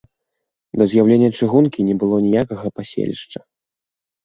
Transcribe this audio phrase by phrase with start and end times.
[0.81, 3.39] Да з'яўлення чыгункі не было ніякага паселішча.